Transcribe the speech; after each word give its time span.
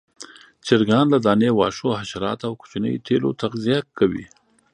چرګان 0.65 1.05
له 1.13 1.17
دانې، 1.25 1.49
واښو، 1.53 1.89
حشراتو 2.01 2.43
او 2.49 2.53
کوچنيو 2.61 3.03
تیلو 3.07 3.29
تغذیه 3.41 3.79
کوي. 3.97 4.25